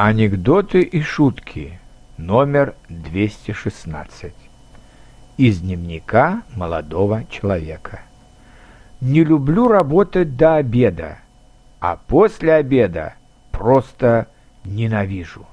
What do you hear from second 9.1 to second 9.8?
люблю